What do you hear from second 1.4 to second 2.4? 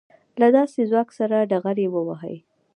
ډغرې ووهي.